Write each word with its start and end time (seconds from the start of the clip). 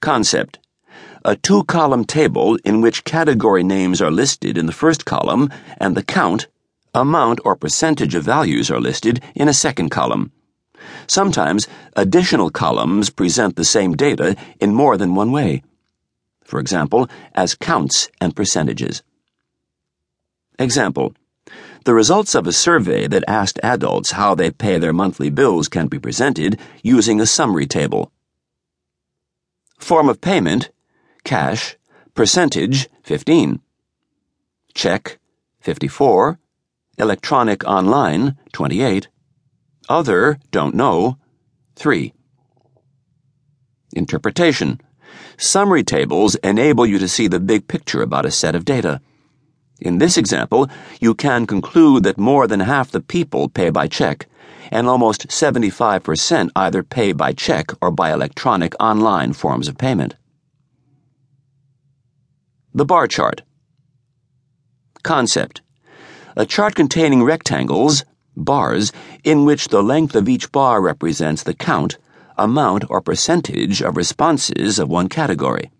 Concept 0.00 0.58
A 1.26 1.36
two 1.36 1.62
column 1.64 2.06
table 2.06 2.56
in 2.64 2.80
which 2.80 3.04
category 3.04 3.62
names 3.62 4.00
are 4.00 4.10
listed 4.10 4.56
in 4.56 4.64
the 4.64 4.72
first 4.72 5.04
column 5.04 5.50
and 5.76 5.94
the 5.94 6.02
count, 6.02 6.48
amount, 6.94 7.38
or 7.44 7.54
percentage 7.54 8.14
of 8.14 8.24
values 8.24 8.70
are 8.70 8.80
listed 8.80 9.22
in 9.34 9.46
a 9.46 9.52
second 9.52 9.90
column. 9.90 10.32
Sometimes 11.06 11.68
additional 11.96 12.48
columns 12.48 13.10
present 13.10 13.56
the 13.56 13.64
same 13.64 13.94
data 13.94 14.36
in 14.58 14.74
more 14.74 14.96
than 14.96 15.14
one 15.14 15.32
way. 15.32 15.62
For 16.44 16.60
example, 16.60 17.06
as 17.34 17.54
counts 17.54 18.08
and 18.22 18.34
percentages. 18.34 19.02
Example 20.58 21.12
The 21.84 21.92
results 21.92 22.34
of 22.34 22.46
a 22.46 22.52
survey 22.52 23.06
that 23.06 23.24
asked 23.28 23.60
adults 23.62 24.12
how 24.12 24.34
they 24.34 24.50
pay 24.50 24.78
their 24.78 24.94
monthly 24.94 25.28
bills 25.28 25.68
can 25.68 25.88
be 25.88 25.98
presented 25.98 26.58
using 26.82 27.20
a 27.20 27.26
summary 27.26 27.66
table. 27.66 28.10
Form 29.80 30.08
of 30.08 30.20
payment 30.20 30.70
cash, 31.24 31.76
percentage 32.14 32.88
15, 33.02 33.60
check 34.74 35.18
54, 35.60 36.38
electronic 36.98 37.64
online 37.64 38.36
28, 38.52 39.08
other 39.88 40.38
don't 40.50 40.74
know 40.74 41.16
3. 41.76 42.12
Interpretation. 43.94 44.80
Summary 45.36 45.82
tables 45.82 46.36
enable 46.36 46.86
you 46.86 46.98
to 46.98 47.08
see 47.08 47.26
the 47.26 47.40
big 47.40 47.66
picture 47.66 48.02
about 48.02 48.26
a 48.26 48.30
set 48.30 48.54
of 48.54 48.66
data. 48.66 49.00
In 49.80 49.98
this 49.98 50.18
example, 50.18 50.68
you 51.00 51.14
can 51.14 51.46
conclude 51.46 52.04
that 52.04 52.18
more 52.18 52.46
than 52.46 52.60
half 52.60 52.90
the 52.90 53.00
people 53.00 53.48
pay 53.48 53.70
by 53.70 53.88
check, 53.88 54.28
and 54.70 54.86
almost 54.86 55.28
75% 55.28 56.50
either 56.56 56.82
pay 56.82 57.12
by 57.12 57.32
check 57.32 57.70
or 57.80 57.90
by 57.90 58.12
electronic 58.12 58.74
online 58.80 59.32
forms 59.32 59.68
of 59.68 59.78
payment. 59.78 60.16
The 62.74 62.84
bar 62.84 63.06
chart. 63.08 63.42
Concept 65.02 65.62
A 66.36 66.46
chart 66.46 66.74
containing 66.74 67.24
rectangles, 67.24 68.04
bars, 68.36 68.92
in 69.24 69.44
which 69.44 69.68
the 69.68 69.82
length 69.82 70.14
of 70.14 70.28
each 70.28 70.52
bar 70.52 70.80
represents 70.80 71.42
the 71.42 71.54
count, 71.54 71.98
amount, 72.36 72.84
or 72.88 73.00
percentage 73.00 73.82
of 73.82 73.96
responses 73.96 74.78
of 74.78 74.88
one 74.88 75.08
category. 75.08 75.70